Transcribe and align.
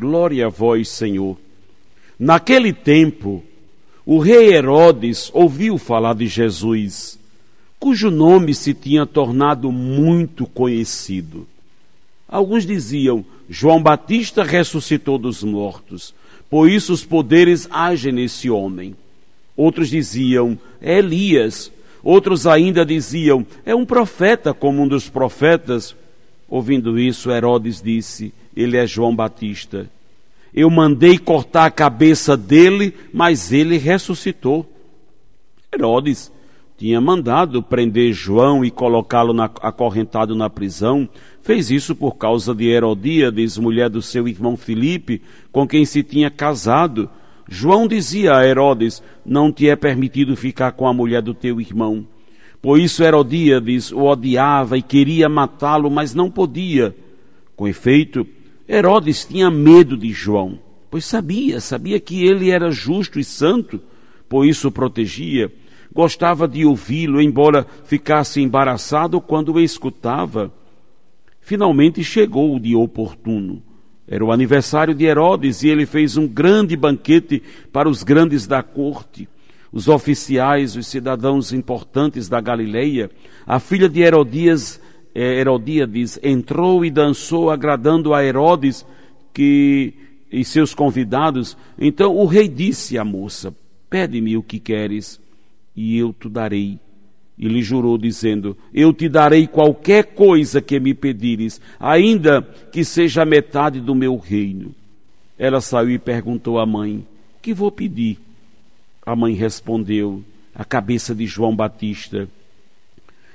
Glória 0.00 0.46
a 0.46 0.48
vós, 0.48 0.88
Senhor. 0.88 1.36
Naquele 2.18 2.72
tempo, 2.72 3.44
o 4.06 4.18
rei 4.18 4.54
Herodes 4.54 5.30
ouviu 5.34 5.76
falar 5.76 6.14
de 6.14 6.26
Jesus, 6.26 7.18
cujo 7.78 8.10
nome 8.10 8.54
se 8.54 8.72
tinha 8.72 9.04
tornado 9.04 9.70
muito 9.70 10.46
conhecido. 10.46 11.46
Alguns 12.26 12.64
diziam: 12.64 13.22
João 13.46 13.82
Batista 13.82 14.42
ressuscitou 14.42 15.18
dos 15.18 15.44
mortos, 15.44 16.14
por 16.48 16.70
isso 16.70 16.94
os 16.94 17.04
poderes 17.04 17.68
agem 17.70 18.12
nesse 18.12 18.48
homem. 18.48 18.96
Outros 19.54 19.90
diziam: 19.90 20.58
é 20.80 20.96
Elias. 20.96 21.70
Outros 22.02 22.46
ainda 22.46 22.86
diziam: 22.86 23.46
é 23.66 23.74
um 23.74 23.84
profeta 23.84 24.54
como 24.54 24.82
um 24.82 24.88
dos 24.88 25.10
profetas. 25.10 25.94
Ouvindo 26.50 26.98
isso, 26.98 27.30
Herodes 27.30 27.80
disse: 27.80 28.34
ele 28.54 28.76
é 28.76 28.86
João 28.86 29.14
Batista. 29.14 29.88
Eu 30.52 30.68
mandei 30.68 31.16
cortar 31.16 31.66
a 31.66 31.70
cabeça 31.70 32.36
dele, 32.36 32.92
mas 33.12 33.52
ele 33.52 33.78
ressuscitou. 33.78 34.66
Herodes 35.72 36.32
tinha 36.76 37.00
mandado 37.00 37.62
prender 37.62 38.12
João 38.12 38.64
e 38.64 38.70
colocá-lo 38.70 39.40
acorrentado 39.40 40.34
na 40.34 40.50
prisão. 40.50 41.08
Fez 41.42 41.70
isso 41.70 41.94
por 41.94 42.16
causa 42.16 42.52
de 42.52 42.66
Herodíades, 42.66 43.56
mulher 43.56 43.88
do 43.88 44.02
seu 44.02 44.26
irmão 44.26 44.56
Filipe, 44.56 45.22
com 45.52 45.68
quem 45.68 45.84
se 45.84 46.02
tinha 46.02 46.30
casado 46.30 47.08
João 47.52 47.88
dizia 47.88 48.36
a 48.36 48.46
Herodes: 48.46 49.02
Não 49.26 49.50
te 49.50 49.68
é 49.68 49.74
permitido 49.74 50.36
ficar 50.36 50.70
com 50.70 50.86
a 50.86 50.94
mulher 50.94 51.20
do 51.20 51.34
teu 51.34 51.60
irmão. 51.60 52.06
Por 52.60 52.78
isso 52.78 53.02
Herodíades 53.02 53.90
o 53.90 54.04
odiava 54.04 54.76
e 54.76 54.82
queria 54.82 55.28
matá-lo, 55.28 55.90
mas 55.90 56.14
não 56.14 56.30
podia. 56.30 56.94
Com 57.56 57.66
efeito, 57.66 58.26
Herodes 58.68 59.24
tinha 59.24 59.50
medo 59.50 59.96
de 59.96 60.10
João, 60.10 60.58
pois 60.90 61.04
sabia, 61.04 61.60
sabia 61.60 61.98
que 61.98 62.24
ele 62.24 62.50
era 62.50 62.70
justo 62.70 63.18
e 63.18 63.24
santo, 63.24 63.80
por 64.28 64.46
isso 64.46 64.68
o 64.68 64.72
protegia. 64.72 65.50
Gostava 65.92 66.46
de 66.46 66.64
ouvi-lo, 66.64 67.20
embora 67.20 67.66
ficasse 67.84 68.40
embaraçado 68.40 69.20
quando 69.20 69.54
o 69.54 69.60
escutava. 69.60 70.52
Finalmente 71.40 72.04
chegou 72.04 72.54
o 72.54 72.60
dia 72.60 72.78
oportuno. 72.78 73.62
Era 74.06 74.24
o 74.24 74.30
aniversário 74.30 74.94
de 74.94 75.04
Herodes 75.04 75.62
e 75.62 75.68
ele 75.68 75.86
fez 75.86 76.16
um 76.16 76.28
grande 76.28 76.76
banquete 76.76 77.42
para 77.72 77.88
os 77.88 78.02
grandes 78.02 78.46
da 78.46 78.62
corte, 78.62 79.28
os 79.72 79.88
oficiais, 79.88 80.76
os 80.76 80.86
cidadãos 80.86 81.52
importantes 81.52 82.28
da 82.28 82.40
Galileia. 82.40 83.10
A 83.46 83.60
filha 83.60 83.88
de 83.88 84.00
Herodias, 84.00 84.80
eh, 85.14 85.40
Herodíades 85.40 86.18
entrou 86.22 86.84
e 86.84 86.90
dançou, 86.90 87.50
agradando 87.50 88.12
a 88.12 88.24
Herodes 88.24 88.84
que, 89.32 89.94
e 90.30 90.44
seus 90.44 90.74
convidados. 90.74 91.56
Então 91.78 92.16
o 92.16 92.26
rei 92.26 92.48
disse 92.48 92.98
à 92.98 93.04
moça: 93.04 93.54
Pede-me 93.88 94.36
o 94.36 94.42
que 94.42 94.58
queres, 94.58 95.20
e 95.76 95.96
eu 95.96 96.12
te 96.12 96.28
darei. 96.28 96.78
E 97.38 97.48
lhe 97.48 97.62
jurou, 97.62 97.96
dizendo: 97.96 98.56
Eu 98.74 98.92
te 98.92 99.08
darei 99.08 99.46
qualquer 99.46 100.04
coisa 100.04 100.60
que 100.60 100.78
me 100.80 100.92
pedires, 100.92 101.60
ainda 101.78 102.42
que 102.72 102.84
seja 102.84 103.24
metade 103.24 103.80
do 103.80 103.94
meu 103.94 104.16
reino. 104.16 104.74
Ela 105.38 105.60
saiu 105.60 105.90
e 105.90 105.98
perguntou 105.98 106.58
à 106.58 106.66
mãe: 106.66 107.06
Que 107.40 107.54
vou 107.54 107.70
pedir? 107.70 108.18
A 109.04 109.16
mãe 109.16 109.34
respondeu: 109.34 110.22
A 110.54 110.64
cabeça 110.64 111.14
de 111.14 111.26
João 111.26 111.54
Batista. 111.54 112.28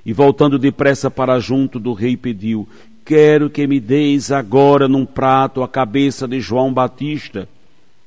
E 0.06 0.14
voltando 0.14 0.60
depressa 0.60 1.10
para 1.10 1.40
junto 1.40 1.80
do 1.80 1.94
rei, 1.94 2.16
pediu: 2.16 2.68
Quero 3.04 3.50
que 3.50 3.68
me 3.68 3.80
deis 3.80 4.32
agora 4.32 4.88
num 4.88 5.06
prato 5.06 5.64
a 5.64 5.68
cabeça 5.68 6.28
de 6.28 6.40
João 6.40 6.74
Batista. 6.74 7.48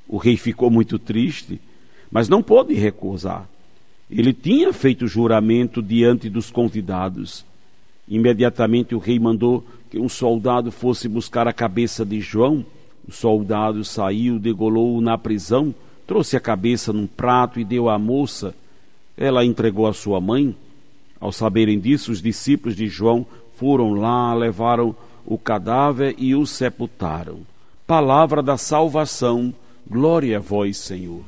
O 0.09 0.17
rei 0.17 0.37
ficou 0.37 0.71
muito 0.71 0.99
triste, 0.99 1.61
mas 2.11 2.29
não 2.29 2.43
pôde 2.43 2.75
recusar. 2.75 3.49
Ele 4.11 4.33
tinha 4.33 4.73
feito 4.73 5.07
juramento 5.07 5.83
diante 5.83 6.31
dos 6.31 6.51
convidados. 6.51 7.45
Imediatamente 8.09 8.95
o 8.95 8.99
rei 8.99 9.19
mandou 9.19 9.65
que 9.91 9.99
um 9.99 10.09
soldado 10.09 10.73
fosse 10.73 11.07
buscar 11.09 11.47
a 11.47 11.53
cabeça 11.53 12.07
de 12.07 12.21
João. 12.21 12.65
O 13.07 13.13
soldado 13.13 13.85
saiu, 13.85 14.39
degolou-o 14.39 15.01
na 15.01 15.19
prisão, 15.19 15.75
trouxe 16.09 16.39
a 16.39 16.41
cabeça 16.41 16.91
num 16.91 17.07
prato 17.07 17.61
e 17.61 17.65
deu 17.65 17.91
à 17.91 17.99
moça. 17.99 18.55
Ela 19.15 19.45
entregou 19.45 19.87
à 19.87 19.93
sua 19.93 20.19
mãe. 20.21 20.57
Ao 21.21 21.31
saberem 21.31 21.79
disso, 21.79 22.11
os 22.11 22.23
discípulos 22.23 22.75
de 22.75 22.89
João 22.89 23.27
foram 23.57 23.93
lá, 23.93 24.33
levaram 24.33 24.97
o 25.27 25.37
cadáver 25.37 26.15
e 26.17 26.35
o 26.35 26.47
sepultaram. 26.47 27.41
Palavra 27.87 28.43
da 28.43 28.57
salvação, 28.57 29.53
glória 29.87 30.39
a 30.39 30.41
vós, 30.41 30.79
Senhor. 30.79 31.23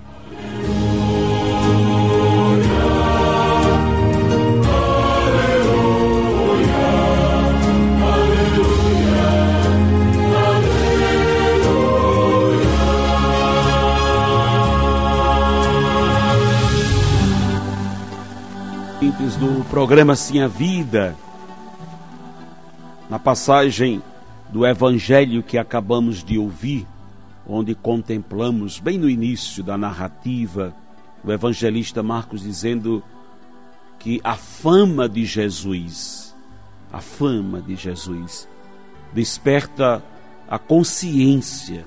Do 19.21 19.63
programa 19.69 20.17
Sim 20.17 20.41
a 20.41 20.49
Vida, 20.49 21.15
na 23.11 23.19
passagem 23.19 24.03
do 24.49 24.67
Evangelho 24.67 25.43
que 25.43 25.59
acabamos 25.59 26.25
de 26.25 26.39
ouvir, 26.39 26.87
onde 27.47 27.75
contemplamos, 27.75 28.79
bem 28.79 28.97
no 28.97 29.11
início 29.11 29.63
da 29.63 29.77
narrativa, 29.77 30.75
o 31.23 31.31
evangelista 31.31 32.03
Marcos 32.03 32.43
dizendo 32.43 33.05
que 33.99 34.23
a 34.25 34.37
fama 34.37 35.07
de 35.07 35.27
Jesus, 35.27 36.35
a 36.91 37.03
fama 37.03 37.61
de 37.61 37.77
Jesus, 37.77 38.49
desperta 39.13 40.03
a 40.49 40.59
consciência 40.59 41.85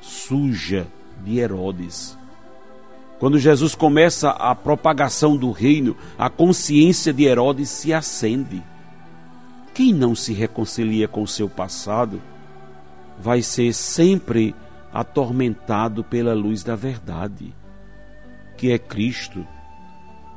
suja 0.00 0.86
de 1.24 1.40
Herodes 1.40 2.16
quando 3.18 3.38
Jesus 3.38 3.74
começa 3.74 4.30
a 4.30 4.54
propagação 4.54 5.36
do 5.36 5.50
reino, 5.50 5.96
a 6.18 6.28
consciência 6.28 7.12
de 7.12 7.24
Herodes 7.24 7.70
se 7.70 7.92
acende. 7.92 8.62
Quem 9.72 9.92
não 9.92 10.14
se 10.14 10.32
reconcilia 10.32 11.08
com 11.08 11.22
o 11.22 11.28
seu 11.28 11.48
passado 11.48 12.20
vai 13.18 13.40
ser 13.40 13.72
sempre 13.72 14.54
atormentado 14.92 16.04
pela 16.04 16.34
luz 16.34 16.62
da 16.62 16.76
verdade, 16.76 17.54
que 18.56 18.70
é 18.70 18.78
Cristo. 18.78 19.46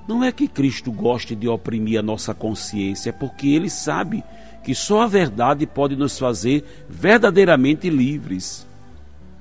Não 0.07 0.23
é 0.23 0.31
que 0.31 0.47
Cristo 0.47 0.91
goste 0.91 1.35
de 1.35 1.47
oprimir 1.47 1.99
a 1.99 2.03
nossa 2.03 2.33
consciência, 2.33 3.09
é 3.09 3.13
porque 3.13 3.49
ele 3.49 3.69
sabe 3.69 4.23
que 4.63 4.73
só 4.73 5.01
a 5.01 5.07
verdade 5.07 5.65
pode 5.65 5.95
nos 5.95 6.17
fazer 6.17 6.85
verdadeiramente 6.89 7.89
livres. 7.89 8.65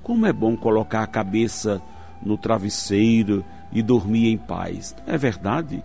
Como 0.02 0.26
é 0.26 0.32
bom 0.32 0.56
colocar 0.56 1.02
a 1.02 1.06
cabeça 1.06 1.80
no 2.22 2.36
travesseiro 2.36 3.44
e 3.72 3.82
dormir 3.82 4.28
em 4.28 4.36
paz. 4.36 4.94
É 5.06 5.16
verdade? 5.16 5.82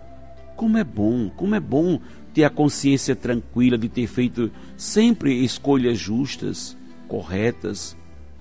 Como 0.56 0.78
é 0.78 0.84
bom, 0.84 1.30
como 1.30 1.54
é 1.54 1.60
bom 1.60 2.00
ter 2.32 2.44
a 2.44 2.50
consciência 2.50 3.14
tranquila 3.14 3.78
de 3.78 3.88
ter 3.88 4.06
feito 4.06 4.50
sempre 4.76 5.44
escolhas 5.44 5.98
justas, 5.98 6.76
corretas, 7.08 7.96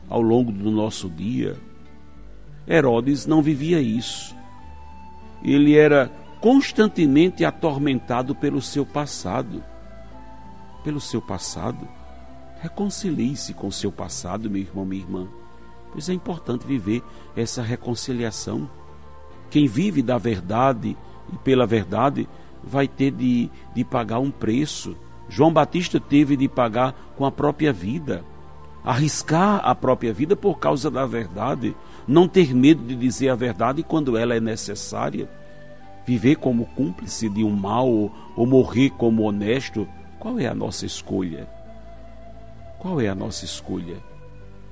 ao 0.09 0.21
longo 0.21 0.51
do 0.51 0.71
nosso 0.71 1.09
dia. 1.09 1.55
Herodes 2.67 3.25
não 3.25 3.41
vivia 3.41 3.81
isso. 3.81 4.35
Ele 5.43 5.75
era 5.75 6.11
constantemente 6.39 7.43
atormentado 7.43 8.35
pelo 8.35 8.61
seu 8.61 8.85
passado. 8.85 9.63
Pelo 10.83 10.99
seu 10.99 11.21
passado. 11.21 11.87
Reconcilie-se 12.61 13.53
com 13.53 13.67
o 13.67 13.71
seu 13.71 13.91
passado, 13.91 14.49
meu 14.49 14.61
irmão, 14.61 14.85
minha 14.85 15.01
irmã. 15.01 15.27
Pois 15.93 16.09
é 16.09 16.13
importante 16.13 16.67
viver 16.67 17.01
essa 17.37 17.61
reconciliação. 17.61 18.69
Quem 19.49 19.67
vive 19.67 20.01
da 20.01 20.17
verdade 20.17 20.97
e 21.31 21.37
pela 21.37 21.65
verdade 21.65 22.27
vai 22.61 22.87
ter 22.87 23.11
de, 23.11 23.49
de 23.73 23.85
pagar 23.85 24.19
um 24.19 24.31
preço. 24.31 24.97
João 25.29 25.53
Batista 25.53 25.99
teve 25.99 26.35
de 26.35 26.49
pagar 26.49 26.93
com 27.15 27.25
a 27.25 27.31
própria 27.31 27.71
vida. 27.71 28.25
arriscar 28.83 29.61
a 29.63 29.73
própria 29.73 30.11
vida 30.13 30.35
por 30.35 30.59
causa 30.59 30.91
da 30.91 31.05
verdade, 31.05 31.75
não 32.05 32.27
ter 32.27 32.53
medo 32.53 32.83
de 32.83 32.95
dizer 32.95 33.29
a 33.29 33.35
verdade 33.35 33.81
quando 33.81 34.17
ela 34.17 34.35
é 34.35 34.39
necessária, 34.41 35.29
viver 36.05 36.35
como 36.35 36.65
cúmplice 36.65 37.29
de 37.29 37.43
um 37.43 37.55
mal 37.55 37.87
ou 38.35 38.45
morrer 38.45 38.89
como 38.89 39.23
honesto, 39.23 39.87
qual 40.19 40.37
é 40.37 40.47
a 40.47 40.53
nossa 40.53 40.85
escolha? 40.85 41.47
Qual 42.77 42.99
é 42.99 43.07
a 43.07 43.15
nossa 43.15 43.45
escolha? 43.45 43.95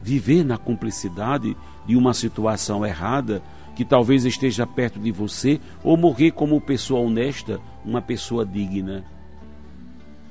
Viver 0.02 0.44
na 0.44 0.58
cumplicidade 0.58 1.56
de 1.86 1.96
uma 1.96 2.14
situação 2.14 2.86
errada 2.86 3.42
que 3.76 3.86
talvez 3.86 4.26
esteja 4.26 4.68
perto 4.68 5.00
de 5.00 5.12
você 5.12 5.60
ou 5.84 5.96
morrer 5.96 6.32
como 6.32 6.60
pessoa 6.60 7.00
honesta, 7.02 7.60
uma 7.86 8.02
pessoa 8.02 8.46
digna. 8.46 9.04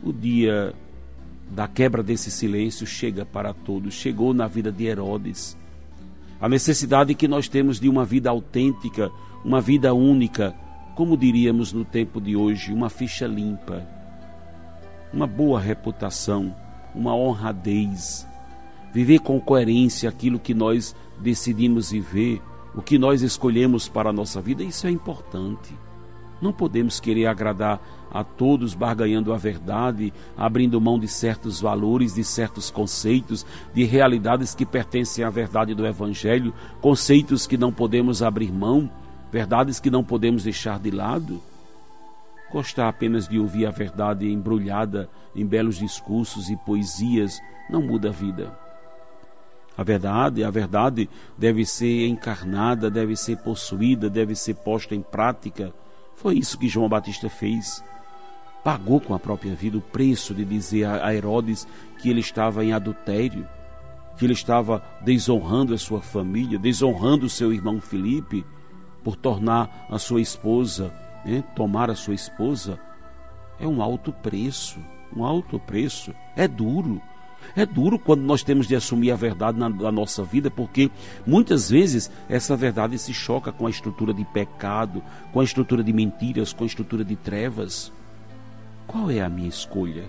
O 0.02 0.12
dia 0.12 0.74
da 1.50 1.66
quebra 1.66 2.02
desse 2.02 2.30
silêncio 2.30 2.86
chega 2.86 3.24
para 3.24 3.52
todos, 3.52 3.94
chegou 3.94 4.32
na 4.32 4.46
vida 4.46 4.70
de 4.70 4.86
Herodes. 4.86 5.56
A 6.40 6.48
necessidade 6.48 7.14
que 7.14 7.28
nós 7.28 7.48
temos 7.48 7.78
de 7.78 7.88
uma 7.88 8.04
vida 8.04 8.30
autêntica, 8.30 9.10
uma 9.44 9.60
vida 9.60 9.92
única, 9.92 10.54
como 10.94 11.16
diríamos 11.16 11.72
no 11.72 11.84
tempo 11.84 12.20
de 12.20 12.36
hoje, 12.36 12.72
uma 12.72 12.88
ficha 12.88 13.26
limpa, 13.26 13.86
uma 15.12 15.26
boa 15.26 15.60
reputação, 15.60 16.54
uma 16.94 17.14
honradez, 17.14 18.26
viver 18.92 19.20
com 19.20 19.40
coerência 19.40 20.08
aquilo 20.08 20.38
que 20.38 20.54
nós 20.54 20.94
decidimos 21.18 21.90
viver, 21.90 22.42
o 22.74 22.82
que 22.82 22.98
nós 22.98 23.22
escolhemos 23.22 23.88
para 23.88 24.10
a 24.10 24.12
nossa 24.12 24.40
vida, 24.40 24.62
isso 24.62 24.86
é 24.86 24.90
importante. 24.90 25.74
Não 26.40 26.52
podemos 26.52 26.98
querer 26.98 27.26
agradar 27.26 27.80
a 28.10 28.24
todos 28.24 28.74
barganhando 28.74 29.32
a 29.32 29.36
verdade, 29.36 30.12
abrindo 30.36 30.80
mão 30.80 30.98
de 30.98 31.06
certos 31.06 31.60
valores, 31.60 32.14
de 32.14 32.24
certos 32.24 32.70
conceitos, 32.70 33.46
de 33.74 33.84
realidades 33.84 34.54
que 34.54 34.66
pertencem 34.66 35.24
à 35.24 35.30
verdade 35.30 35.74
do 35.74 35.86
Evangelho, 35.86 36.52
conceitos 36.80 37.46
que 37.46 37.58
não 37.58 37.72
podemos 37.72 38.22
abrir 38.22 38.52
mão, 38.52 38.90
verdades 39.30 39.78
que 39.78 39.90
não 39.90 40.02
podemos 40.02 40.44
deixar 40.44 40.78
de 40.80 40.90
lado. 40.90 41.40
Gostar 42.50 42.88
apenas 42.88 43.28
de 43.28 43.38
ouvir 43.38 43.66
a 43.66 43.70
verdade 43.70 44.28
embrulhada 44.28 45.08
em 45.36 45.46
belos 45.46 45.78
discursos 45.78 46.50
e 46.50 46.56
poesias 46.56 47.40
não 47.70 47.80
muda 47.82 48.08
a 48.08 48.12
vida. 48.12 48.69
A 49.76 49.82
verdade, 49.82 50.44
a 50.44 50.50
verdade 50.50 51.08
deve 51.38 51.64
ser 51.64 52.06
encarnada, 52.06 52.90
deve 52.90 53.16
ser 53.16 53.38
possuída, 53.38 54.10
deve 54.10 54.34
ser 54.34 54.54
posta 54.54 54.94
em 54.94 55.02
prática. 55.02 55.72
Foi 56.16 56.36
isso 56.36 56.58
que 56.58 56.68
João 56.68 56.88
Batista 56.88 57.28
fez 57.28 57.82
pagou 58.62 59.00
com 59.00 59.14
a 59.14 59.18
própria 59.18 59.54
vida 59.54 59.78
o 59.78 59.82
preço 59.82 60.34
de 60.34 60.44
dizer 60.44 60.84
a 60.84 61.14
Herodes 61.14 61.66
que 61.98 62.10
ele 62.10 62.20
estava 62.20 62.64
em 62.64 62.72
adultério, 62.72 63.46
que 64.16 64.24
ele 64.24 64.32
estava 64.32 64.82
desonrando 65.00 65.74
a 65.74 65.78
sua 65.78 66.00
família, 66.00 66.58
desonrando 66.58 67.28
seu 67.28 67.52
irmão 67.52 67.80
Felipe, 67.80 68.44
por 69.02 69.16
tornar 69.16 69.86
a 69.90 69.98
sua 69.98 70.20
esposa, 70.20 70.92
né, 71.24 71.42
tomar 71.56 71.90
a 71.90 71.94
sua 71.94 72.14
esposa. 72.14 72.78
É 73.58 73.66
um 73.66 73.82
alto 73.82 74.12
preço, 74.12 74.78
um 75.14 75.24
alto 75.24 75.58
preço. 75.58 76.14
É 76.36 76.46
duro. 76.46 77.00
É 77.54 77.66
duro 77.66 77.98
quando 77.98 78.22
nós 78.22 78.42
temos 78.42 78.66
de 78.66 78.76
assumir 78.76 79.10
a 79.10 79.16
verdade 79.16 79.58
na, 79.58 79.68
na, 79.68 79.92
nossa 79.92 80.22
vida, 80.22 80.50
porque 80.50 80.90
muitas 81.26 81.70
vezes 81.70 82.10
essa 82.28 82.56
verdade 82.56 82.98
se 82.98 83.12
choca 83.12 83.52
com 83.52 83.66
a 83.66 83.70
estrutura 83.70 84.14
de 84.14 84.24
pecado, 84.24 85.02
com 85.32 85.40
a 85.40 85.44
estrutura 85.44 85.82
de 85.82 85.92
mentiras, 85.92 86.52
com 86.52 86.64
a 86.64 86.66
estrutura 86.66 87.04
de 87.04 87.16
trevas. 87.16 87.92
Qual 88.86 89.10
é 89.10 89.20
a 89.20 89.28
minha 89.28 89.48
escolha? 89.48 90.04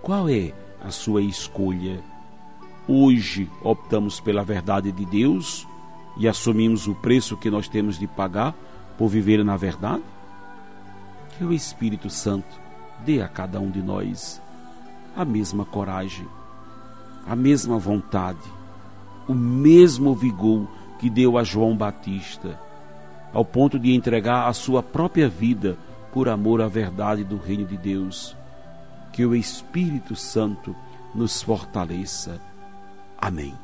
Qual 0.00 0.28
é 0.28 0.52
a 0.82 0.90
sua 0.90 1.22
escolha? 1.22 2.00
Hoje 2.88 3.48
optamos 3.62 4.18
pela 4.20 4.42
verdade 4.42 4.90
de 4.90 5.04
Deus 5.04 5.66
e 6.18 6.26
assumimos 6.26 6.88
o 6.88 6.94
preço 6.94 7.36
que 7.36 7.50
nós 7.50 7.68
temos 7.68 7.98
de 7.98 8.06
pagar 8.06 8.54
por 8.98 9.08
viver 9.08 9.44
na 9.44 9.56
verdade? 9.56 10.02
Que 11.38 11.44
o 11.44 11.52
Espírito 11.52 12.10
Santo 12.10 12.60
dê 13.04 13.22
a 13.22 13.28
cada 13.28 13.60
um 13.60 13.70
de 13.70 13.80
nós 13.80 14.41
a 15.16 15.24
mesma 15.24 15.64
coragem, 15.64 16.26
a 17.26 17.36
mesma 17.36 17.78
vontade, 17.78 18.38
o 19.28 19.34
mesmo 19.34 20.14
vigor 20.14 20.66
que 20.98 21.08
deu 21.08 21.38
a 21.38 21.44
João 21.44 21.76
Batista, 21.76 22.58
ao 23.32 23.44
ponto 23.44 23.78
de 23.78 23.94
entregar 23.94 24.48
a 24.48 24.52
sua 24.52 24.82
própria 24.82 25.28
vida 25.28 25.76
por 26.12 26.28
amor 26.28 26.60
à 26.60 26.68
verdade 26.68 27.24
do 27.24 27.36
Reino 27.36 27.64
de 27.64 27.76
Deus. 27.76 28.36
Que 29.12 29.24
o 29.24 29.34
Espírito 29.34 30.14
Santo 30.16 30.74
nos 31.14 31.42
fortaleça. 31.42 32.40
Amém. 33.18 33.61